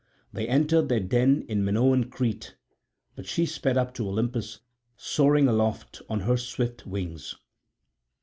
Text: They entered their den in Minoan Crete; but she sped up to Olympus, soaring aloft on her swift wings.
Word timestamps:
They 0.33 0.47
entered 0.47 0.89
their 0.89 0.99
den 0.99 1.45
in 1.47 1.63
Minoan 1.63 2.09
Crete; 2.09 2.55
but 3.15 3.27
she 3.27 3.45
sped 3.45 3.77
up 3.77 3.93
to 3.93 4.07
Olympus, 4.09 4.61
soaring 4.97 5.47
aloft 5.47 6.01
on 6.09 6.21
her 6.21 6.37
swift 6.37 6.87
wings. 6.87 7.35